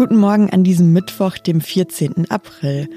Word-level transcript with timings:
Guten 0.00 0.16
Morgen 0.16 0.48
an 0.48 0.64
diesem 0.64 0.94
Mittwoch, 0.94 1.36
dem 1.36 1.60
14. 1.60 2.30
April. 2.30 2.88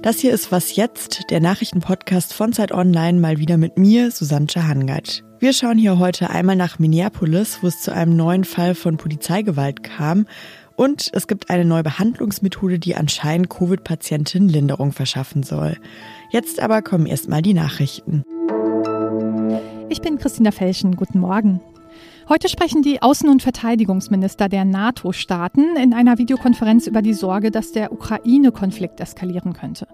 Das 0.00 0.20
hier 0.20 0.32
ist 0.32 0.52
Was 0.52 0.76
Jetzt, 0.76 1.24
der 1.30 1.40
Nachrichtenpodcast 1.40 2.32
von 2.32 2.52
Zeit 2.52 2.70
Online, 2.70 3.18
mal 3.18 3.38
wieder 3.38 3.56
mit 3.56 3.78
mir, 3.78 4.12
Susanne 4.12 4.46
Hangard. 4.54 5.24
Wir 5.40 5.54
schauen 5.54 5.76
hier 5.76 5.98
heute 5.98 6.30
einmal 6.30 6.54
nach 6.54 6.78
Minneapolis, 6.78 7.58
wo 7.62 7.66
es 7.66 7.80
zu 7.80 7.92
einem 7.92 8.14
neuen 8.14 8.44
Fall 8.44 8.76
von 8.76 8.96
Polizeigewalt 8.96 9.82
kam. 9.82 10.26
Und 10.76 11.10
es 11.12 11.26
gibt 11.26 11.50
eine 11.50 11.64
neue 11.64 11.82
Behandlungsmethode, 11.82 12.78
die 12.78 12.94
anscheinend 12.94 13.50
Covid-Patientinnen 13.50 14.48
Linderung 14.48 14.92
verschaffen 14.92 15.42
soll. 15.42 15.76
Jetzt 16.30 16.60
aber 16.60 16.80
kommen 16.80 17.06
erstmal 17.06 17.42
die 17.42 17.54
Nachrichten. 17.54 18.22
Ich 19.88 20.00
bin 20.00 20.16
Christina 20.16 20.52
Felschen. 20.52 20.94
Guten 20.94 21.18
Morgen. 21.18 21.60
Heute 22.28 22.48
sprechen 22.48 22.82
die 22.82 23.02
Außen- 23.02 23.28
und 23.28 23.42
Verteidigungsminister 23.42 24.48
der 24.48 24.64
NATO-Staaten 24.64 25.76
in 25.76 25.92
einer 25.92 26.18
Videokonferenz 26.18 26.86
über 26.86 27.02
die 27.02 27.14
Sorge, 27.14 27.50
dass 27.50 27.72
der 27.72 27.92
Ukraine-Konflikt 27.92 29.00
eskalieren 29.00 29.54
könnte. 29.54 29.88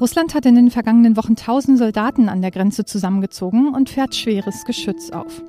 Russland 0.00 0.34
hat 0.34 0.44
in 0.44 0.56
den 0.56 0.70
vergangenen 0.70 1.16
Wochen 1.16 1.36
tausend 1.36 1.78
Soldaten 1.78 2.28
an 2.28 2.42
der 2.42 2.50
Grenze 2.50 2.84
zusammengezogen 2.84 3.74
und 3.74 3.90
fährt 3.90 4.16
schweres 4.16 4.64
Geschütz 4.64 5.10
auf. 5.10 5.42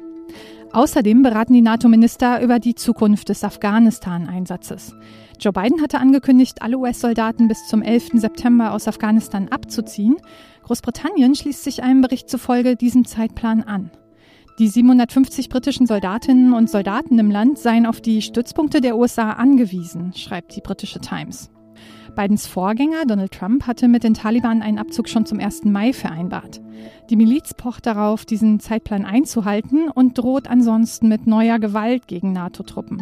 Außerdem 0.71 1.23
beraten 1.23 1.53
die 1.53 1.61
NATO-Minister 1.61 2.43
über 2.43 2.59
die 2.59 2.75
Zukunft 2.75 3.29
des 3.29 3.43
Afghanistan-Einsatzes. 3.43 4.93
Joe 5.39 5.51
Biden 5.51 5.81
hatte 5.81 5.97
angekündigt, 5.97 6.61
alle 6.61 6.77
US-Soldaten 6.77 7.47
bis 7.47 7.65
zum 7.67 7.81
11. 7.81 8.09
September 8.13 8.73
aus 8.73 8.87
Afghanistan 8.87 9.47
abzuziehen. 9.47 10.17
Großbritannien 10.63 11.33
schließt 11.33 11.63
sich 11.63 11.81
einem 11.81 12.01
Bericht 12.01 12.29
zufolge 12.29 12.75
diesem 12.75 13.05
Zeitplan 13.05 13.63
an. 13.63 13.89
Die 14.59 14.67
750 14.67 15.47
britischen 15.47 15.87
Soldatinnen 15.87 16.51
und 16.51 16.69
Soldaten 16.69 17.17
im 17.17 17.31
Land 17.31 17.57
seien 17.57 17.85
auf 17.85 18.01
die 18.01 18.21
Stützpunkte 18.21 18.81
der 18.81 18.97
USA 18.97 19.31
angewiesen, 19.31 20.11
schreibt 20.13 20.53
die 20.53 20.59
britische 20.59 20.99
Times. 20.99 21.49
Bidens 22.13 22.45
Vorgänger 22.45 23.05
Donald 23.07 23.31
Trump 23.31 23.67
hatte 23.67 23.87
mit 23.87 24.03
den 24.03 24.15
Taliban 24.15 24.61
einen 24.61 24.77
Abzug 24.77 25.07
schon 25.07 25.25
zum 25.25 25.39
1. 25.39 25.63
Mai 25.63 25.93
vereinbart. 25.93 26.59
Die 27.09 27.15
Miliz 27.15 27.53
pocht 27.53 27.85
darauf, 27.85 28.25
diesen 28.25 28.59
Zeitplan 28.59 29.05
einzuhalten 29.05 29.87
und 29.87 30.17
droht 30.17 30.49
ansonsten 30.49 31.07
mit 31.07 31.25
neuer 31.25 31.59
Gewalt 31.59 32.09
gegen 32.09 32.33
NATO-Truppen. 32.33 33.01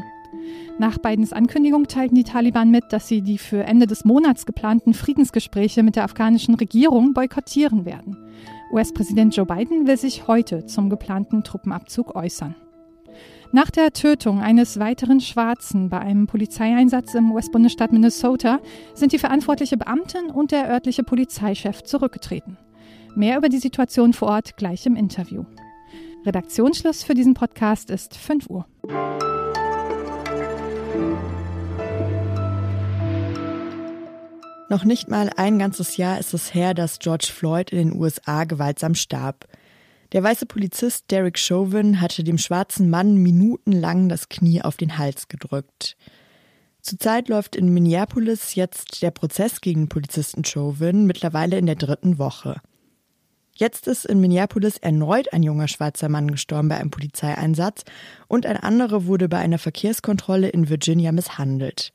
Nach 0.77 0.99
Bidens 0.99 1.33
Ankündigung 1.33 1.87
teilten 1.87 2.13
die 2.13 2.23
Taliban 2.23 2.69
mit, 2.69 2.83
dass 2.91 3.07
sie 3.07 3.23
die 3.23 3.39
für 3.39 3.63
Ende 3.63 3.87
des 3.87 4.05
Monats 4.05 4.45
geplanten 4.45 4.93
Friedensgespräche 4.93 5.81
mit 5.81 5.95
der 5.95 6.03
afghanischen 6.03 6.53
Regierung 6.53 7.13
boykottieren 7.13 7.85
werden. 7.85 8.15
US-Präsident 8.71 9.35
Joe 9.35 9.45
Biden 9.45 9.87
will 9.87 9.97
sich 9.97 10.27
heute 10.27 10.65
zum 10.65 10.89
geplanten 10.89 11.43
Truppenabzug 11.43 12.15
äußern. 12.15 12.55
Nach 13.53 13.71
der 13.71 13.93
Tötung 13.93 14.41
eines 14.41 14.77
weiteren 14.77 15.21
Schwarzen 15.21 15.89
bei 15.89 15.99
einem 15.99 16.27
Polizeieinsatz 16.27 17.13
im 17.13 17.31
US-Bundesstaat 17.31 17.93
Minnesota 17.93 18.59
sind 18.93 19.13
die 19.13 19.19
verantwortliche 19.19 19.77
Beamtin 19.77 20.29
und 20.29 20.51
der 20.51 20.69
örtliche 20.69 21.03
Polizeichef 21.03 21.83
zurückgetreten. 21.83 22.57
Mehr 23.15 23.37
über 23.37 23.47
die 23.47 23.59
Situation 23.59 24.11
vor 24.11 24.27
Ort 24.27 24.57
gleich 24.57 24.85
im 24.85 24.95
Interview. 24.95 25.45
Redaktionsschluss 26.25 27.03
für 27.03 27.13
diesen 27.13 27.35
Podcast 27.35 27.89
ist 27.89 28.15
5 28.17 28.49
Uhr. 28.49 28.65
Noch 34.69 34.83
nicht 34.83 35.09
mal 35.09 35.29
ein 35.37 35.59
ganzes 35.59 35.95
Jahr 35.95 36.19
ist 36.19 36.33
es 36.33 36.53
her, 36.53 36.73
dass 36.73 36.99
George 36.99 37.29
Floyd 37.33 37.71
in 37.71 37.77
den 37.77 37.99
USA 37.99 38.43
gewaltsam 38.43 38.95
starb. 38.95 39.47
Der 40.11 40.23
weiße 40.23 40.45
Polizist 40.45 41.09
Derek 41.09 41.39
Chauvin 41.39 42.01
hatte 42.01 42.23
dem 42.23 42.37
schwarzen 42.37 42.89
Mann 42.89 43.15
minutenlang 43.15 44.09
das 44.09 44.27
Knie 44.27 44.61
auf 44.61 44.75
den 44.75 44.97
Hals 44.97 45.29
gedrückt. 45.29 45.95
Zurzeit 46.81 47.29
läuft 47.29 47.55
in 47.55 47.73
Minneapolis 47.73 48.55
jetzt 48.55 49.01
der 49.01 49.11
Prozess 49.11 49.61
gegen 49.61 49.87
Polizisten 49.87 50.43
Chauvin 50.43 51.05
mittlerweile 51.05 51.57
in 51.57 51.65
der 51.65 51.75
dritten 51.75 52.17
Woche. 52.17 52.61
Jetzt 53.55 53.87
ist 53.87 54.05
in 54.05 54.19
Minneapolis 54.19 54.77
erneut 54.77 55.33
ein 55.33 55.43
junger 55.43 55.67
schwarzer 55.67 56.09
Mann 56.09 56.29
gestorben 56.29 56.69
bei 56.69 56.77
einem 56.77 56.91
Polizeieinsatz 56.91 57.83
und 58.27 58.45
ein 58.45 58.57
anderer 58.57 59.05
wurde 59.05 59.29
bei 59.29 59.37
einer 59.37 59.57
Verkehrskontrolle 59.57 60.49
in 60.49 60.69
Virginia 60.69 61.11
misshandelt. 61.11 61.91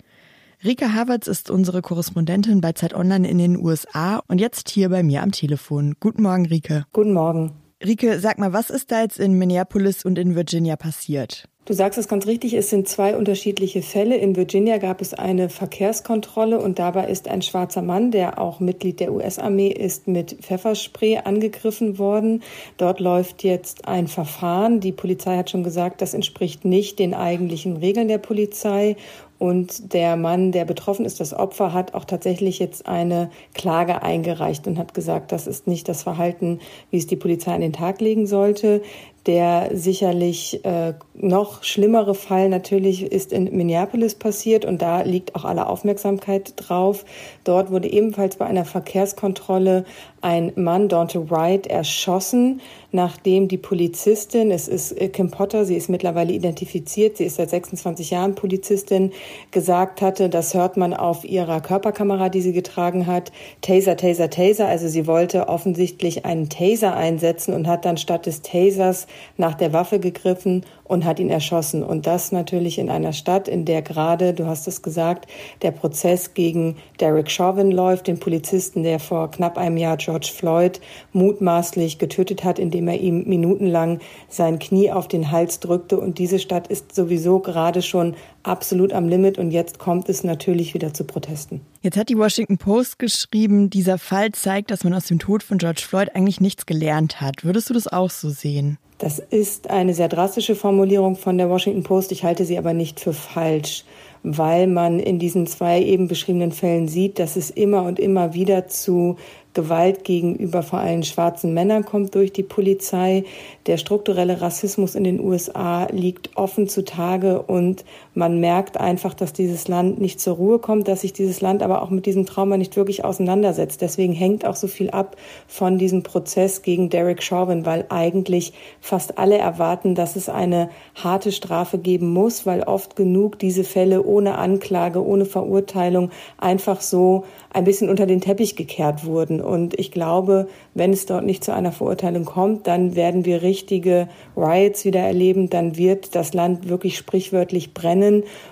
Rika 0.64 0.92
Havertz 0.92 1.26
ist 1.26 1.50
unsere 1.50 1.82
Korrespondentin 1.82 2.60
bei 2.60 2.72
Zeit 2.72 2.94
Online 2.94 3.28
in 3.28 3.38
den 3.38 3.56
USA 3.56 4.22
und 4.28 4.40
jetzt 4.40 4.68
hier 4.68 4.90
bei 4.90 5.02
mir 5.02 5.24
am 5.24 5.32
Telefon. 5.32 5.96
Guten 5.98 6.22
Morgen, 6.22 6.46
Rike. 6.46 6.86
Guten 6.92 7.14
Morgen. 7.14 7.50
Rike, 7.84 8.20
sag 8.20 8.38
mal, 8.38 8.52
was 8.52 8.70
ist 8.70 8.92
da 8.92 9.00
jetzt 9.02 9.18
in 9.18 9.32
Minneapolis 9.32 10.04
und 10.04 10.18
in 10.18 10.36
Virginia 10.36 10.76
passiert? 10.76 11.48
Du 11.64 11.74
sagst 11.74 11.96
es 11.96 12.08
ganz 12.08 12.26
richtig, 12.26 12.54
es 12.54 12.70
sind 12.70 12.88
zwei 12.88 13.16
unterschiedliche 13.16 13.82
Fälle. 13.82 14.16
In 14.16 14.34
Virginia 14.34 14.78
gab 14.78 15.00
es 15.00 15.14
eine 15.14 15.48
Verkehrskontrolle 15.48 16.58
und 16.58 16.80
dabei 16.80 17.06
ist 17.06 17.28
ein 17.28 17.40
schwarzer 17.40 17.82
Mann, 17.82 18.10
der 18.10 18.40
auch 18.40 18.58
Mitglied 18.58 18.98
der 18.98 19.12
US-Armee 19.12 19.68
ist, 19.68 20.08
mit 20.08 20.38
Pfefferspray 20.40 21.18
angegriffen 21.18 21.98
worden. 21.98 22.42
Dort 22.78 22.98
läuft 22.98 23.44
jetzt 23.44 23.86
ein 23.86 24.08
Verfahren. 24.08 24.80
Die 24.80 24.90
Polizei 24.90 25.36
hat 25.36 25.50
schon 25.50 25.62
gesagt, 25.62 26.02
das 26.02 26.14
entspricht 26.14 26.64
nicht 26.64 26.98
den 26.98 27.14
eigentlichen 27.14 27.76
Regeln 27.76 28.08
der 28.08 28.18
Polizei 28.18 28.96
und 29.42 29.92
der 29.92 30.16
Mann, 30.16 30.52
der 30.52 30.64
betroffen 30.64 31.04
ist, 31.04 31.18
das 31.18 31.34
Opfer, 31.34 31.72
hat 31.72 31.94
auch 31.94 32.04
tatsächlich 32.04 32.60
jetzt 32.60 32.86
eine 32.86 33.28
Klage 33.54 34.00
eingereicht 34.00 34.68
und 34.68 34.78
hat 34.78 34.94
gesagt, 34.94 35.32
das 35.32 35.48
ist 35.48 35.66
nicht 35.66 35.88
das 35.88 36.04
Verhalten, 36.04 36.60
wie 36.92 36.98
es 36.98 37.08
die 37.08 37.16
Polizei 37.16 37.52
an 37.52 37.60
den 37.60 37.72
Tag 37.72 38.00
legen 38.00 38.28
sollte. 38.28 38.82
Der 39.26 39.70
sicherlich 39.72 40.64
äh, 40.64 40.94
noch 41.14 41.62
schlimmere 41.62 42.14
Fall 42.14 42.48
natürlich 42.48 43.02
ist 43.02 43.32
in 43.32 43.44
Minneapolis 43.56 44.16
passiert 44.16 44.64
und 44.64 44.82
da 44.82 45.02
liegt 45.02 45.36
auch 45.36 45.44
alle 45.44 45.68
Aufmerksamkeit 45.68 46.54
drauf. 46.56 47.04
Dort 47.44 47.70
wurde 47.70 47.88
ebenfalls 47.88 48.36
bei 48.36 48.46
einer 48.46 48.64
Verkehrskontrolle 48.64 49.84
ein 50.22 50.52
Mann, 50.56 50.88
Dante 50.88 51.30
Wright, 51.30 51.66
erschossen, 51.66 52.60
nachdem 52.92 53.48
die 53.48 53.58
Polizistin, 53.58 54.50
es 54.50 54.68
ist 54.68 54.92
äh, 54.92 55.08
Kim 55.08 55.30
Potter, 55.30 55.64
sie 55.64 55.76
ist 55.76 55.88
mittlerweile 55.88 56.32
identifiziert, 56.32 57.16
sie 57.16 57.24
ist 57.24 57.36
seit 57.36 57.50
26 57.50 58.10
Jahren 58.10 58.34
Polizistin, 58.34 59.12
gesagt 59.50 60.00
hatte, 60.00 60.28
das 60.28 60.54
hört 60.54 60.76
man 60.76 60.94
auf 60.94 61.24
ihrer 61.24 61.60
Körperkamera, 61.60 62.28
die 62.28 62.40
sie 62.40 62.52
getragen 62.52 63.06
hat, 63.06 63.32
Taser, 63.60 63.96
Taser, 63.96 64.30
Taser. 64.30 64.68
Also 64.68 64.88
sie 64.88 65.06
wollte 65.06 65.48
offensichtlich 65.48 66.24
einen 66.24 66.48
Taser 66.48 66.96
einsetzen 66.96 67.52
und 67.54 67.66
hat 67.66 67.84
dann 67.84 67.96
statt 67.96 68.26
des 68.26 68.42
Tasers 68.42 69.06
nach 69.36 69.54
der 69.54 69.72
Waffe 69.72 69.98
gegriffen 69.98 70.64
und 70.92 71.04
hat 71.04 71.18
ihn 71.18 71.30
erschossen. 71.30 71.82
Und 71.82 72.06
das 72.06 72.32
natürlich 72.32 72.78
in 72.78 72.90
einer 72.90 73.12
Stadt, 73.12 73.48
in 73.48 73.64
der 73.64 73.82
gerade, 73.82 74.34
du 74.34 74.46
hast 74.46 74.68
es 74.68 74.82
gesagt, 74.82 75.26
der 75.62 75.70
Prozess 75.70 76.34
gegen 76.34 76.76
Derek 77.00 77.30
Chauvin 77.30 77.70
läuft, 77.70 78.06
den 78.06 78.20
Polizisten, 78.20 78.82
der 78.82 79.00
vor 79.00 79.30
knapp 79.30 79.56
einem 79.56 79.78
Jahr 79.78 79.96
George 79.96 80.30
Floyd 80.34 80.80
mutmaßlich 81.12 81.98
getötet 81.98 82.44
hat, 82.44 82.58
indem 82.58 82.88
er 82.88 83.00
ihm 83.00 83.24
minutenlang 83.26 84.00
sein 84.28 84.58
Knie 84.58 84.92
auf 84.92 85.08
den 85.08 85.30
Hals 85.30 85.60
drückte. 85.60 85.98
Und 85.98 86.18
diese 86.18 86.38
Stadt 86.38 86.68
ist 86.68 86.94
sowieso 86.94 87.40
gerade 87.40 87.80
schon 87.80 88.14
absolut 88.42 88.92
am 88.92 89.08
Limit 89.08 89.38
und 89.38 89.50
jetzt 89.50 89.78
kommt 89.78 90.08
es 90.08 90.24
natürlich 90.24 90.74
wieder 90.74 90.92
zu 90.92 91.04
Protesten. 91.04 91.62
Jetzt 91.84 91.96
hat 91.96 92.10
die 92.10 92.16
Washington 92.16 92.58
Post 92.58 93.00
geschrieben, 93.00 93.68
dieser 93.68 93.98
Fall 93.98 94.30
zeigt, 94.30 94.70
dass 94.70 94.84
man 94.84 94.94
aus 94.94 95.06
dem 95.06 95.18
Tod 95.18 95.42
von 95.42 95.58
George 95.58 95.82
Floyd 95.84 96.10
eigentlich 96.14 96.40
nichts 96.40 96.64
gelernt 96.64 97.20
hat. 97.20 97.44
Würdest 97.44 97.70
du 97.70 97.74
das 97.74 97.88
auch 97.88 98.08
so 98.08 98.30
sehen? 98.30 98.78
Das 98.98 99.18
ist 99.18 99.68
eine 99.68 99.92
sehr 99.92 100.06
drastische 100.06 100.54
Formulierung 100.54 101.16
von 101.16 101.38
der 101.38 101.50
Washington 101.50 101.82
Post. 101.82 102.12
Ich 102.12 102.22
halte 102.22 102.44
sie 102.44 102.56
aber 102.56 102.72
nicht 102.72 103.00
für 103.00 103.12
falsch, 103.12 103.84
weil 104.22 104.68
man 104.68 105.00
in 105.00 105.18
diesen 105.18 105.48
zwei 105.48 105.82
eben 105.82 106.06
beschriebenen 106.06 106.52
Fällen 106.52 106.86
sieht, 106.86 107.18
dass 107.18 107.34
es 107.34 107.50
immer 107.50 107.82
und 107.82 107.98
immer 107.98 108.32
wieder 108.32 108.68
zu 108.68 109.16
Gewalt 109.54 110.04
gegenüber 110.04 110.62
vor 110.62 110.78
allem 110.78 111.02
schwarzen 111.02 111.52
Männern 111.52 111.84
kommt 111.84 112.14
durch 112.14 112.32
die 112.32 112.42
Polizei. 112.42 113.24
Der 113.66 113.76
strukturelle 113.76 114.40
Rassismus 114.40 114.94
in 114.94 115.04
den 115.04 115.20
USA 115.20 115.88
liegt 115.90 116.36
offen 116.36 116.68
zutage 116.68 117.42
und 117.42 117.84
man 118.14 118.40
merkt 118.40 118.78
einfach, 118.78 119.14
dass 119.14 119.32
dieses 119.32 119.68
Land 119.68 120.00
nicht 120.00 120.20
zur 120.20 120.36
Ruhe 120.36 120.58
kommt, 120.58 120.86
dass 120.86 121.00
sich 121.00 121.12
dieses 121.12 121.40
Land 121.40 121.62
aber 121.62 121.82
auch 121.82 121.90
mit 121.90 122.04
diesem 122.04 122.26
Trauma 122.26 122.56
nicht 122.56 122.76
wirklich 122.76 123.04
auseinandersetzt. 123.04 123.80
Deswegen 123.80 124.12
hängt 124.12 124.44
auch 124.44 124.56
so 124.56 124.66
viel 124.66 124.90
ab 124.90 125.16
von 125.46 125.78
diesem 125.78 126.02
Prozess 126.02 126.62
gegen 126.62 126.90
Derek 126.90 127.22
Chauvin, 127.22 127.64
weil 127.64 127.86
eigentlich 127.88 128.52
fast 128.80 129.18
alle 129.18 129.38
erwarten, 129.38 129.94
dass 129.94 130.16
es 130.16 130.28
eine 130.28 130.68
harte 130.94 131.32
Strafe 131.32 131.78
geben 131.78 132.12
muss, 132.12 132.44
weil 132.44 132.62
oft 132.62 132.96
genug 132.96 133.38
diese 133.38 133.64
Fälle 133.64 134.04
ohne 134.04 134.36
Anklage, 134.36 135.04
ohne 135.04 135.24
Verurteilung 135.24 136.10
einfach 136.38 136.82
so 136.82 137.24
ein 137.50 137.64
bisschen 137.64 137.88
unter 137.88 138.06
den 138.06 138.20
Teppich 138.20 138.56
gekehrt 138.56 139.04
wurden. 139.06 139.40
Und 139.40 139.78
ich 139.78 139.90
glaube, 139.90 140.48
wenn 140.74 140.92
es 140.92 141.06
dort 141.06 141.24
nicht 141.24 141.44
zu 141.44 141.52
einer 141.52 141.72
Verurteilung 141.72 142.24
kommt, 142.24 142.66
dann 142.66 142.94
werden 142.94 143.24
wir 143.24 143.42
richtige 143.42 144.08
Riots 144.36 144.84
wieder 144.84 145.00
erleben, 145.00 145.50
dann 145.50 145.76
wird 145.76 146.14
das 146.14 146.34
Land 146.34 146.68
wirklich 146.68 146.96
sprichwörtlich 146.96 147.74
brennen. 147.74 148.01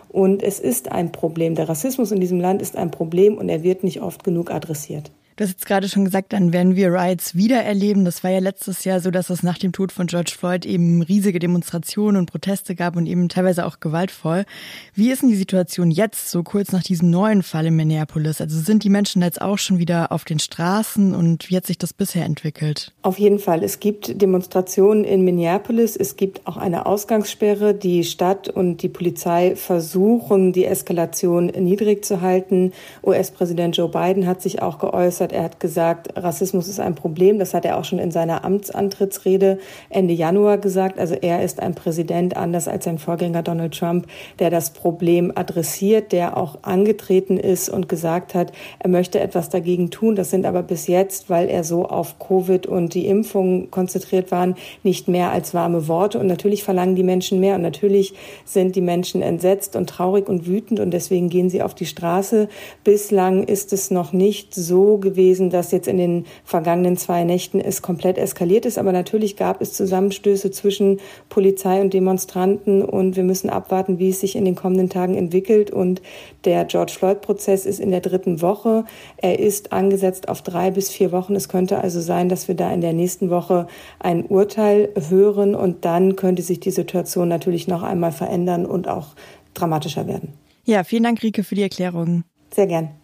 Und 0.09 0.43
es 0.43 0.61
ist 0.61 0.91
ein 0.91 1.13
Problem. 1.13 1.55
Der 1.55 1.69
Rassismus 1.69 2.13
in 2.13 2.21
diesem 2.21 2.41
Land 2.41 2.63
ist 2.63 2.77
ein 2.77 2.91
Problem 2.91 3.39
und 3.39 3.49
er 3.49 3.63
wird 3.63 3.85
nicht 3.85 4.03
oft 4.03 4.25
genug 4.25 4.51
adressiert. 4.51 5.11
Du 5.41 5.45
hast 5.45 5.53
jetzt 5.53 5.65
gerade 5.65 5.89
schon 5.89 6.05
gesagt, 6.05 6.35
dann 6.35 6.53
werden 6.53 6.77
wir 6.77 6.93
Riots 6.93 7.35
wieder 7.35 7.63
erleben. 7.63 8.05
Das 8.05 8.23
war 8.23 8.31
ja 8.31 8.41
letztes 8.41 8.85
Jahr 8.85 9.01
so, 9.01 9.11
dass 9.11 9.31
es 9.31 9.43
nach 9.43 9.57
dem 9.57 9.73
Tod 9.73 9.91
von 9.91 10.07
George 10.07 10.35
Floyd 10.39 10.67
eben 10.67 11.01
riesige 11.01 11.39
Demonstrationen 11.39 12.19
und 12.19 12.31
Proteste 12.31 12.75
gab 12.75 12.95
und 12.95 13.07
eben 13.07 13.31
teilweise 13.31 13.65
auch 13.65 13.81
gewaltvoll. 13.81 14.45
Wie 14.93 15.11
ist 15.11 15.23
denn 15.23 15.31
die 15.31 15.37
Situation 15.37 15.91
jetzt, 15.91 16.31
so 16.31 16.43
kurz 16.43 16.73
nach 16.73 16.83
diesem 16.83 17.09
neuen 17.09 17.43
Fall 17.43 17.65
in 17.65 17.75
Minneapolis? 17.75 18.43
Also 18.43 18.61
sind 18.61 18.85
die 18.85 18.91
Menschen 18.91 19.23
jetzt 19.23 19.41
auch 19.41 19.57
schon 19.57 19.79
wieder 19.79 20.13
auf 20.13 20.27
den 20.27 20.41
Straßen 20.41 21.15
und 21.15 21.49
wie 21.49 21.57
hat 21.57 21.65
sich 21.65 21.79
das 21.79 21.95
bisher 21.95 22.27
entwickelt? 22.27 22.93
Auf 23.01 23.19
jeden 23.19 23.39
Fall. 23.39 23.65
Es 23.65 23.81
gibt 23.81 24.21
Demonstrationen 24.21 25.05
in 25.05 25.25
Minneapolis. 25.25 25.97
Es 25.97 26.17
gibt 26.17 26.47
auch 26.47 26.59
eine 26.59 26.85
Ausgangssperre. 26.85 27.73
Die 27.73 28.05
Stadt 28.05 28.51
und 28.51 28.83
die 28.83 28.91
Polizei 28.91 29.57
versuchen, 29.57 30.53
die 30.53 30.67
Eskalation 30.67 31.47
niedrig 31.47 32.05
zu 32.05 32.21
halten. 32.21 32.75
US-Präsident 33.03 33.79
Joe 33.79 33.89
Biden 33.89 34.27
hat 34.27 34.43
sich 34.43 34.61
auch 34.61 34.79
geäußert 34.79 35.30
hat. 35.31 35.37
Er 35.37 35.43
hat 35.45 35.61
gesagt, 35.61 36.09
Rassismus 36.17 36.69
ist 36.69 36.81
ein 36.81 36.95
Problem. 36.95 37.39
Das 37.39 37.55
hat 37.55 37.65
er 37.65 37.79
auch 37.79 37.85
schon 37.85 37.99
in 37.99 38.11
seiner 38.11 38.45
Amtsantrittsrede 38.45 39.59
Ende 39.89 40.15
Januar 40.15 40.59
gesagt. 40.59 40.99
Also 40.99 41.15
er 41.15 41.43
ist 41.43 41.61
ein 41.61 41.75
Präsident, 41.75 42.37
anders 42.37 42.69
als 42.69 42.85
sein 42.85 42.99
Vorgänger 42.99 43.43
Donald 43.43 43.77
Trump, 43.77 44.07
der 44.39 44.51
das 44.51 44.71
Problem 44.71 45.33
adressiert, 45.35 46.13
der 46.13 46.37
auch 46.37 46.59
angetreten 46.63 47.37
ist 47.39 47.69
und 47.69 47.89
gesagt 47.89 48.35
hat, 48.35 48.53
er 48.79 48.91
möchte 48.91 49.21
etwas 49.21 49.49
dagegen 49.49 49.91
tun. 49.91 50.17
Das 50.17 50.31
sind 50.31 50.47
aber 50.47 50.63
bis 50.63 50.87
jetzt, 50.87 51.31
weil 51.31 51.49
er 51.49 51.65
so 51.65 51.87
auf 51.87 52.19
Covid 52.19 52.67
und 52.67 52.95
die 52.95 53.07
Impfung 53.07 53.71
konzentriert 53.71 54.31
waren, 54.31 54.57
nicht 54.83 55.09
mehr 55.09 55.31
als 55.31 55.55
warme 55.55 55.89
Worte. 55.89 56.19
Und 56.19 56.27
natürlich 56.27 56.65
verlangen 56.65 56.97
die 56.97 57.03
Menschen 57.03 57.41
mehr. 57.41 57.55
Und 57.57 57.63
natürlich 57.63 58.15
sind 58.45 58.77
die 58.77 58.81
Menschen 58.81 59.23
entsetzt 59.23 59.77
und 59.77 59.89
traurig 59.89 60.29
und 60.29 60.47
wütend. 60.47 60.81
Und 60.81 60.91
deswegen 60.91 61.29
gehen 61.29 61.51
sie 61.51 61.63
auf 61.63 61.75
die 61.75 61.87
Straße. 61.87 62.49
Bislang 62.85 63.45
ist 63.45 63.73
es 63.73 63.91
noch 63.91 64.13
nicht 64.13 64.55
so 64.55 64.99
gewesen, 64.99 65.20
gewesen, 65.21 65.51
dass 65.51 65.71
jetzt 65.71 65.87
in 65.87 65.99
den 65.99 66.25
vergangenen 66.45 66.97
zwei 66.97 67.25
Nächten 67.25 67.61
es 67.61 67.83
komplett 67.83 68.17
eskaliert 68.17 68.65
ist. 68.65 68.79
Aber 68.79 68.93
natürlich 68.93 69.37
gab 69.37 69.61
es 69.61 69.75
Zusammenstöße 69.75 70.51
zwischen 70.51 70.99
Polizei 71.29 71.81
und 71.81 71.93
Demonstranten 71.93 72.83
und 72.83 73.17
wir 73.17 73.23
müssen 73.23 73.51
abwarten, 73.51 73.99
wie 73.99 74.09
es 74.09 74.21
sich 74.21 74.35
in 74.35 74.45
den 74.45 74.55
kommenden 74.55 74.89
Tagen 74.89 75.15
entwickelt. 75.15 75.71
Und 75.71 76.01
der 76.45 76.65
George 76.65 76.93
Floyd-Prozess 76.93 77.67
ist 77.67 77.81
in 77.81 77.91
der 77.91 78.01
dritten 78.01 78.41
Woche. 78.41 78.85
Er 79.19 79.39
ist 79.39 79.73
angesetzt 79.73 80.29
auf 80.29 80.43
drei 80.43 80.71
bis 80.71 80.91
vier 80.91 81.13
Wochen. 81.13 81.37
Es 81.37 81.49
könnte 81.49 81.79
also 81.79 82.01
sein, 82.01 82.29
dass 82.29 82.49
wir 82.49 82.55
da 82.55 82.73
in 82.73 82.81
der 82.81 82.95
nächsten 82.95 83.29
Woche 83.29 83.67
ein 83.99 84.25
Urteil 84.25 84.89
hören 85.11 85.55
und 85.55 85.85
dann 85.85 86.17
könnte 86.17 86.43
sich 86.43 86.61
die 86.61 86.71
Situation 86.71 87.29
natürlich 87.29 87.69
noch 87.69 87.83
einmal 87.83 88.13
verändern 88.13 88.65
und 88.65 88.89
auch 88.89 89.09
dramatischer 89.53 90.07
werden. 90.07 90.33
Ja, 90.65 90.85
vielen 90.85 91.03
Dank, 91.03 91.23
Rike, 91.23 91.45
für 91.45 91.55
die 91.55 91.63
Erklärung. 91.63 92.25
Sehr 92.55 92.67
gern. 92.67 93.00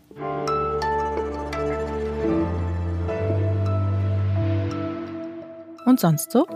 Und 5.87 5.99
sonst 5.99 6.33
so? 6.33 6.47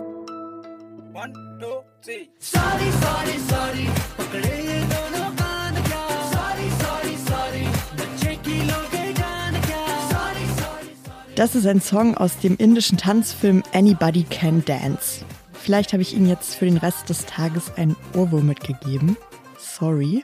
Das 11.37 11.55
ist 11.55 11.67
ein 11.67 11.81
Song 11.81 12.17
aus 12.19 12.39
dem 12.39 12.57
indischen 12.59 12.99
Tanzfilm 12.99 13.63
Anybody 13.73 14.25
Can 14.25 14.63
Dance. 14.67 15.25
Vielleicht 15.55 15.93
habe 15.95 16.03
ich 16.03 16.15
Ihnen 16.15 16.29
jetzt 16.29 16.55
für 16.55 16.67
den 16.67 16.77
Rest 16.77 17.09
des 17.09 17.25
Tages 17.25 17.73
ein 17.77 17.97
Ohrwurm 18.15 18.47
mitgegeben. 18.47 19.17
Sorry. 19.59 20.23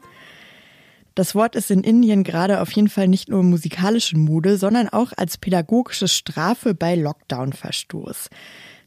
Das 1.14 1.34
Wort 1.34 1.56
ist 1.56 1.70
in 1.70 1.82
Indien 1.82 2.24
gerade 2.24 2.60
auf 2.60 2.70
jeden 2.72 2.88
Fall 2.88 3.08
nicht 3.08 3.30
nur 3.30 3.42
musikalische 3.42 4.18
Mode, 4.18 4.58
sondern 4.58 4.90
auch 4.90 5.12
als 5.16 5.38
pädagogische 5.38 6.08
Strafe 6.08 6.74
bei 6.74 6.94
Lockdown-Verstoß. 6.94 8.28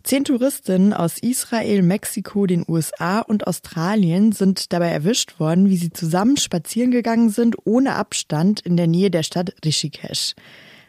Zehn 0.03 0.23
Touristinnen 0.23 0.93
aus 0.93 1.17
Israel, 1.19 1.81
Mexiko, 1.81 2.45
den 2.45 2.63
USA 2.67 3.19
und 3.19 3.47
Australien 3.47 4.31
sind 4.31 4.71
dabei 4.71 4.89
erwischt 4.89 5.39
worden, 5.39 5.69
wie 5.69 5.77
sie 5.77 5.91
zusammen 5.91 6.37
spazieren 6.37 6.91
gegangen 6.91 7.29
sind, 7.29 7.55
ohne 7.65 7.95
Abstand 7.95 8.61
in 8.61 8.77
der 8.77 8.87
Nähe 8.87 9.11
der 9.11 9.23
Stadt 9.23 9.53
Rishikesh. 9.63 10.35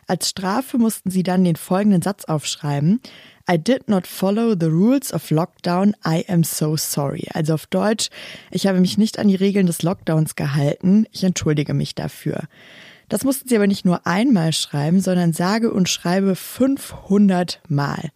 Als 0.07 0.29
Strafe 0.29 0.79
mussten 0.79 1.11
sie 1.11 1.23
dann 1.23 1.45
den 1.45 1.57
folgenden 1.57 2.03
Satz 2.03 2.25
aufschreiben. 2.25 3.01
I 3.49 3.59
did 3.59 3.89
not 3.89 4.07
follow 4.07 4.55
the 4.59 4.67
rules 4.67 5.13
of 5.13 5.31
lockdown. 5.31 5.95
I 6.07 6.25
am 6.29 6.43
so 6.45 6.77
sorry. 6.77 7.27
Also 7.33 7.55
auf 7.55 7.67
Deutsch, 7.67 8.11
ich 8.51 8.67
habe 8.67 8.81
mich 8.81 8.97
nicht 8.97 9.19
an 9.19 9.29
die 9.29 9.37
Regeln 9.37 9.67
des 9.67 9.83
Lockdowns 9.83 10.35
gehalten. 10.35 11.07
Ich 11.13 11.25
entschuldige 11.25 11.75
mich 11.75 11.95
dafür. 11.95 12.45
Das 13.09 13.25
mussten 13.25 13.49
sie 13.49 13.57
aber 13.57 13.67
nicht 13.67 13.85
nur 13.85 14.07
einmal 14.07 14.53
schreiben, 14.53 15.01
sondern 15.01 15.33
sage 15.33 15.73
und 15.73 15.89
schreibe 15.89 16.37
500 16.37 17.61
Mal. 17.69 18.11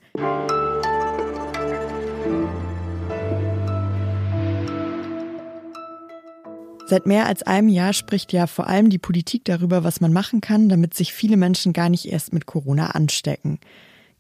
Seit 6.87 7.07
mehr 7.07 7.27
als 7.27 7.43
einem 7.43 7.69
Jahr 7.69 7.93
spricht 7.93 8.33
ja 8.33 8.47
vor 8.47 8.69
allem 8.69 8.91
die 8.91 8.99
Politik 8.99 9.45
darüber, 9.47 9.85
was 9.85 10.01
man 10.01 10.13
machen 10.13 10.41
kann, 10.41 10.69
damit 10.69 10.95
sich 10.95 11.13
viele 11.13 11.37
Menschen 11.37 11.73
gar 11.73 11.89
nicht 11.89 12.05
erst 12.05 12.33
mit 12.33 12.47
Corona 12.47 12.91
anstecken. 12.91 13.59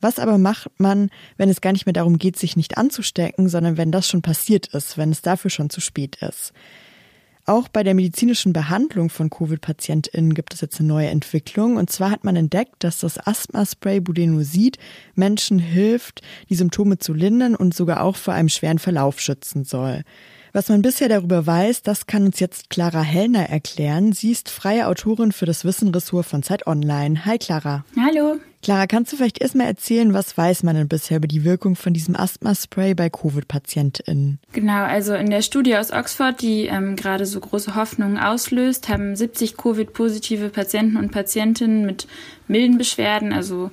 Was 0.00 0.18
aber 0.18 0.38
macht 0.38 0.68
man, 0.78 1.10
wenn 1.36 1.48
es 1.48 1.60
gar 1.60 1.72
nicht 1.72 1.86
mehr 1.86 1.92
darum 1.92 2.18
geht, 2.18 2.36
sich 2.36 2.56
nicht 2.56 2.76
anzustecken, 2.76 3.48
sondern 3.48 3.76
wenn 3.76 3.92
das 3.92 4.08
schon 4.08 4.22
passiert 4.22 4.66
ist, 4.68 4.98
wenn 4.98 5.12
es 5.12 5.22
dafür 5.22 5.50
schon 5.50 5.70
zu 5.70 5.80
spät 5.80 6.16
ist? 6.16 6.52
Auch 7.46 7.68
bei 7.68 7.82
der 7.82 7.94
medizinischen 7.94 8.54
Behandlung 8.54 9.10
von 9.10 9.28
Covid-PatientInnen 9.28 10.32
gibt 10.32 10.54
es 10.54 10.62
jetzt 10.62 10.78
eine 10.78 10.88
neue 10.88 11.08
Entwicklung. 11.08 11.76
Und 11.76 11.90
zwar 11.90 12.10
hat 12.10 12.24
man 12.24 12.36
entdeckt, 12.36 12.76
dass 12.78 13.00
das 13.00 13.18
Asthma-Spray 13.18 14.00
Budenosid 14.00 14.78
Menschen 15.14 15.58
hilft, 15.58 16.22
die 16.48 16.54
Symptome 16.54 16.98
zu 16.98 17.12
lindern 17.12 17.54
und 17.54 17.74
sogar 17.74 18.02
auch 18.02 18.16
vor 18.16 18.32
einem 18.32 18.48
schweren 18.48 18.78
Verlauf 18.78 19.20
schützen 19.20 19.64
soll. 19.64 20.04
Was 20.56 20.68
man 20.68 20.82
bisher 20.82 21.08
darüber 21.08 21.48
weiß, 21.48 21.82
das 21.82 22.06
kann 22.06 22.26
uns 22.26 22.38
jetzt 22.38 22.70
Clara 22.70 23.02
Hellner 23.02 23.50
erklären. 23.50 24.12
Sie 24.12 24.30
ist 24.30 24.48
freie 24.48 24.86
Autorin 24.86 25.32
für 25.32 25.46
das 25.46 25.64
Wissenressort 25.64 26.26
von 26.26 26.44
Zeit 26.44 26.68
Online. 26.68 27.24
Hi 27.24 27.38
Clara. 27.38 27.84
Hallo. 28.00 28.36
Clara, 28.62 28.86
kannst 28.86 29.12
du 29.12 29.16
vielleicht 29.16 29.40
erstmal 29.40 29.66
erzählen, 29.66 30.14
was 30.14 30.38
weiß 30.38 30.62
man 30.62 30.76
denn 30.76 30.86
bisher 30.86 31.16
über 31.16 31.26
die 31.26 31.42
Wirkung 31.42 31.74
von 31.74 31.92
diesem 31.92 32.14
Asthma-Spray 32.14 32.94
bei 32.94 33.10
Covid-PatientInnen? 33.10 34.38
Genau, 34.52 34.84
also 34.84 35.14
in 35.14 35.28
der 35.28 35.42
Studie 35.42 35.76
aus 35.76 35.92
Oxford, 35.92 36.40
die 36.40 36.66
ähm, 36.66 36.94
gerade 36.94 37.26
so 37.26 37.40
große 37.40 37.74
Hoffnungen 37.74 38.16
auslöst, 38.16 38.88
haben 38.88 39.16
70 39.16 39.56
Covid-positive 39.56 40.50
Patienten 40.50 40.98
und 40.98 41.10
Patientinnen 41.10 41.84
mit 41.84 42.06
milden 42.46 42.78
Beschwerden, 42.78 43.32
also 43.32 43.72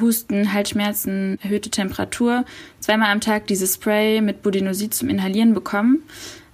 Husten, 0.00 0.52
Halsschmerzen, 0.52 1.38
erhöhte 1.42 1.70
Temperatur, 1.70 2.44
zweimal 2.80 3.10
am 3.10 3.20
Tag 3.20 3.46
dieses 3.46 3.74
Spray 3.74 4.20
mit 4.20 4.42
Budenosid 4.42 4.94
zum 4.94 5.08
Inhalieren 5.08 5.54
bekommen. 5.54 6.02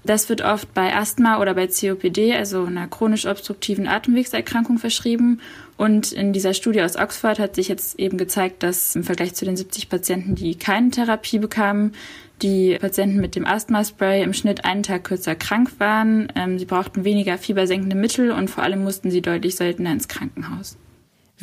Das 0.05 0.29
wird 0.29 0.43
oft 0.43 0.75
bei 0.75 0.95
Asthma 0.95 1.41
oder 1.41 1.55
bei 1.55 1.67
COPD, 1.67 2.35
also 2.35 2.65
einer 2.65 2.89
chronisch 2.89 3.25
obstruktiven 3.27 3.89
Atemwegserkrankung, 3.89 4.79
verschrieben. 4.79 5.41
Und 5.79 6.13
in 6.13 6.35
dieser 6.35 6.53
Studie 6.53 6.83
aus 6.83 6.97
Oxford 6.97 7.39
hat 7.39 7.55
sich 7.55 7.69
jetzt 7.69 7.99
eben 7.99 8.19
gezeigt, 8.19 8.63
dass 8.63 8.95
im 8.97 9.03
Vergleich 9.03 9.35
zu 9.35 9.47
den 9.47 9.57
70 9.57 9.89
Patienten, 9.89 10.35
die 10.35 10.57
keine 10.57 10.91
Therapie 10.91 11.39
bekamen, 11.39 11.93
die 12.43 12.77
Patienten 12.79 13.19
mit 13.19 13.35
dem 13.35 13.47
Asthma-Spray 13.47 14.23
im 14.23 14.35
Schnitt 14.35 14.67
einen 14.67 14.83
Tag 14.83 15.05
kürzer 15.05 15.35
krank 15.35 15.71
waren. 15.79 16.29
Ähm, 16.37 16.59
sie 16.59 16.67
brauchten 16.67 17.05
weniger 17.05 17.39
fiebersenkende 17.39 17.97
Mittel 17.97 18.31
und 18.31 18.51
vor 18.51 18.63
allem 18.63 18.85
mussten 18.85 19.11
sie 19.11 19.23
deutlich 19.23 19.57
seltener 19.57 19.93
ins 19.93 20.09
Krankenhaus. 20.09 20.77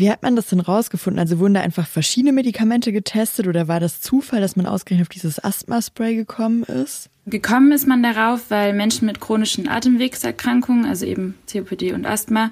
Wie 0.01 0.09
hat 0.09 0.23
man 0.23 0.35
das 0.35 0.47
denn 0.47 0.61
rausgefunden? 0.61 1.19
Also 1.19 1.37
wurden 1.37 1.53
da 1.53 1.61
einfach 1.61 1.85
verschiedene 1.85 2.33
Medikamente 2.33 2.91
getestet 2.91 3.45
oder 3.45 3.67
war 3.67 3.79
das 3.79 4.01
Zufall, 4.01 4.41
dass 4.41 4.55
man 4.55 4.65
ausgerechnet 4.65 5.05
auf 5.05 5.09
dieses 5.09 5.37
Asthma-Spray 5.37 6.15
gekommen 6.15 6.63
ist? 6.63 7.10
Gekommen 7.27 7.71
ist 7.71 7.87
man 7.87 8.01
darauf, 8.01 8.49
weil 8.49 8.73
Menschen 8.73 9.05
mit 9.05 9.21
chronischen 9.21 9.67
Atemwegserkrankungen, 9.67 10.85
also 10.85 11.05
eben 11.05 11.35
COPD 11.51 11.93
und 11.93 12.07
Asthma, 12.07 12.49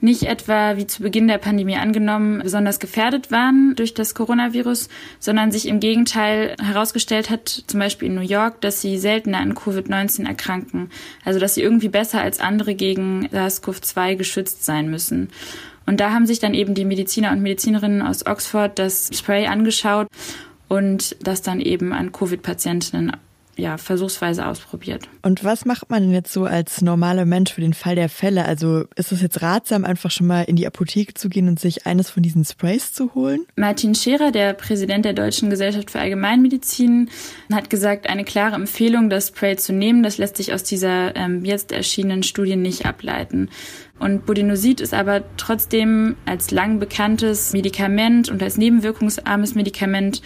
nicht 0.00 0.22
etwa 0.22 0.76
wie 0.76 0.86
zu 0.86 1.02
Beginn 1.02 1.26
der 1.26 1.38
Pandemie 1.38 1.74
angenommen 1.74 2.40
besonders 2.40 2.78
gefährdet 2.78 3.32
waren 3.32 3.74
durch 3.74 3.94
das 3.94 4.14
Coronavirus, 4.14 4.88
sondern 5.18 5.50
sich 5.50 5.66
im 5.66 5.80
Gegenteil 5.80 6.54
herausgestellt 6.62 7.30
hat, 7.30 7.64
zum 7.66 7.80
Beispiel 7.80 8.06
in 8.06 8.14
New 8.14 8.20
York, 8.20 8.60
dass 8.60 8.80
sie 8.80 8.96
seltener 8.96 9.38
an 9.38 9.54
Covid-19 9.54 10.24
erkranken. 10.24 10.90
Also 11.24 11.40
dass 11.40 11.54
sie 11.54 11.62
irgendwie 11.62 11.88
besser 11.88 12.20
als 12.20 12.38
andere 12.38 12.76
gegen 12.76 13.26
SARS-CoV-2 13.32 14.14
geschützt 14.14 14.64
sein 14.64 14.88
müssen. 14.88 15.30
Und 15.84 15.98
da 15.98 16.12
haben 16.12 16.26
sich 16.26 16.38
dann 16.38 16.54
eben 16.54 16.74
die 16.74 16.84
Mediziner 16.84 17.32
und 17.32 17.42
Medizinerinnen 17.42 18.02
aus 18.02 18.24
Oxford 18.24 18.78
das 18.78 19.10
Spray 19.12 19.48
angeschaut 19.48 20.06
und 20.68 21.16
das 21.20 21.42
dann 21.42 21.60
eben 21.60 21.92
an 21.92 22.12
Covid-Patientinnen 22.12 23.10
ja, 23.56 23.76
versuchsweise 23.76 24.46
ausprobiert. 24.46 25.08
Und 25.22 25.44
was 25.44 25.64
macht 25.64 25.90
man 25.90 26.02
denn 26.02 26.12
jetzt 26.12 26.32
so 26.32 26.44
als 26.44 26.80
normaler 26.80 27.26
Mensch 27.26 27.52
für 27.52 27.60
den 27.60 27.74
Fall 27.74 27.94
der 27.94 28.08
Fälle? 28.08 28.44
Also 28.46 28.84
ist 28.96 29.12
es 29.12 29.20
jetzt 29.20 29.42
ratsam, 29.42 29.84
einfach 29.84 30.10
schon 30.10 30.26
mal 30.26 30.42
in 30.42 30.56
die 30.56 30.66
Apotheke 30.66 31.14
zu 31.14 31.28
gehen 31.28 31.48
und 31.48 31.60
sich 31.60 31.86
eines 31.86 32.08
von 32.08 32.22
diesen 32.22 32.44
Sprays 32.44 32.92
zu 32.92 33.14
holen? 33.14 33.44
Martin 33.56 33.94
Scherer, 33.94 34.30
der 34.30 34.54
Präsident 34.54 35.04
der 35.04 35.12
Deutschen 35.12 35.50
Gesellschaft 35.50 35.90
für 35.90 36.00
Allgemeinmedizin, 36.00 37.10
hat 37.52 37.68
gesagt, 37.68 38.08
eine 38.08 38.24
klare 38.24 38.54
Empfehlung, 38.54 39.10
das 39.10 39.28
Spray 39.28 39.56
zu 39.56 39.72
nehmen, 39.72 40.02
das 40.02 40.16
lässt 40.16 40.38
sich 40.38 40.54
aus 40.54 40.62
dieser 40.62 41.14
ähm, 41.14 41.44
jetzt 41.44 41.72
erschienenen 41.72 42.22
Studie 42.22 42.56
nicht 42.56 42.86
ableiten. 42.86 43.50
Und 43.98 44.26
Budinosid 44.26 44.80
ist 44.80 44.94
aber 44.94 45.22
trotzdem 45.36 46.16
als 46.24 46.50
lang 46.50 46.80
bekanntes 46.80 47.52
Medikament 47.52 48.30
und 48.30 48.42
als 48.42 48.56
nebenwirkungsarmes 48.56 49.54
Medikament 49.54 50.22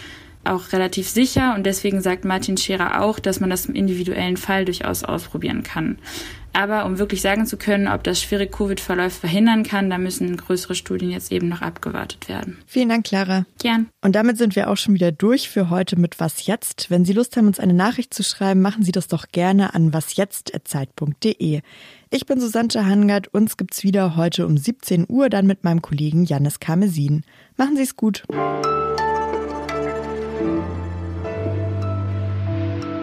auch 0.47 0.73
relativ 0.73 1.09
sicher 1.09 1.55
und 1.55 1.65
deswegen 1.65 2.01
sagt 2.01 2.25
Martin 2.25 2.57
Scherer 2.57 3.03
auch, 3.03 3.19
dass 3.19 3.41
man 3.41 3.51
das 3.51 3.67
im 3.67 3.75
individuellen 3.75 4.37
Fall 4.37 4.65
durchaus 4.65 5.05
ausprobieren 5.05 5.63
kann. 5.63 5.99
Aber 6.57 6.87
um 6.87 6.99
wirklich 6.99 7.21
sagen 7.21 7.45
zu 7.45 7.59
können, 7.59 7.87
ob 7.87 8.03
das 8.03 8.23
schwere 8.23 8.47
Covid-Verläufe 8.47 9.21
verhindern 9.21 9.63
kann, 9.63 9.91
da 9.91 9.99
müssen 9.99 10.39
größere 10.39 10.75
Studien 10.75 11.11
jetzt 11.11 11.31
eben 11.31 11.49
noch 11.49 11.61
abgewartet 11.61 12.31
werden. 12.31 12.57
Vielen 12.67 12.89
Dank, 12.89 13.05
Clara. 13.05 13.45
Gern. 13.59 13.89
Und 14.03 14.17
damit 14.17 14.39
sind 14.39 14.57
wir 14.57 14.71
auch 14.71 14.79
schon 14.79 14.95
wieder 14.95 15.13
durch 15.13 15.51
für 15.51 15.69
heute 15.69 16.01
mit 16.01 16.19
Was 16.19 16.47
jetzt. 16.47 16.89
Wenn 16.89 17.05
Sie 17.05 17.13
Lust 17.13 17.37
haben, 17.37 17.47
uns 17.47 17.61
eine 17.61 17.75
Nachricht 17.75 18.15
zu 18.15 18.23
schreiben, 18.23 18.63
machen 18.63 18.85
Sie 18.85 18.93
das 18.93 19.07
doch 19.07 19.27
gerne 19.33 19.75
an 19.75 19.93
wasjetzt.zeit.de. 19.93 21.61
Ich 22.11 22.25
bin 22.25 22.41
Susanne 22.41 22.87
Hangard. 22.87 23.29
Uns 23.29 23.59
gibt's 23.59 23.83
wieder 23.83 24.17
heute 24.17 24.47
um 24.47 24.57
17 24.57 25.05
Uhr, 25.11 25.29
dann 25.29 25.47
mit 25.47 25.63
meinem 25.63 25.83
Kollegen 25.83 26.25
Jannis 26.25 26.59
Karmesin. 26.59 27.25
Machen 27.59 27.77
Sie 27.77 27.83
es 27.83 27.97
gut. 27.97 28.25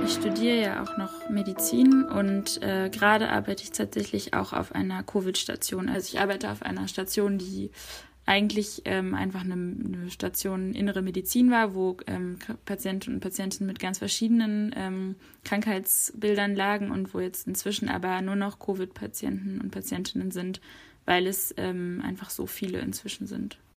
Ich 0.06 0.14
studiere 0.14 0.62
ja 0.62 0.84
auch 0.84 0.98
noch 0.98 1.30
Medizin 1.30 2.04
und 2.04 2.62
äh, 2.62 2.90
gerade 2.90 3.30
arbeite 3.30 3.64
ich 3.64 3.72
tatsächlich 3.72 4.34
auch 4.34 4.54
auf 4.54 4.74
einer 4.74 5.04
Covid-Station. 5.04 5.90
Also 5.90 6.14
ich 6.14 6.22
arbeite 6.22 6.52
auf 6.52 6.62
einer 6.62 6.88
Station, 6.88 7.38
die 7.38 7.72
eigentlich 8.26 8.84
ähm, 8.86 9.14
einfach 9.16 9.42
eine, 9.42 9.54
eine 9.54 10.10
Station 10.10 10.74
innere 10.74 11.02
Medizin 11.02 11.52
war, 11.52 11.74
wo 11.74 11.98
ähm, 12.08 12.38
Patienten 12.66 13.16
und 13.16 13.20
Patienten 13.20 13.66
mit 13.66 13.80
ganz 13.80 13.98
verschiedenen 13.98 14.74
ähm, 14.78 15.16
Krankheitsbildern 15.44 16.56
lagen 16.56 16.92
und 16.92 17.14
wo 17.14 17.20
jetzt 17.20 17.48
inzwischen 17.48 17.90
aber 17.90 18.22
nur 18.22 18.36
noch 18.36 18.60
Covid-Patienten 18.60 19.60
und 19.60 19.72
Patientinnen 19.72 20.32
sind, 20.32 20.62
weil 21.06 21.28
es 21.28 21.54
ähm, 21.58 22.02
einfach 22.06 22.30
so 22.30 22.46
viele 22.46 22.80
inzwischen 22.80 23.28
sind. 23.28 23.58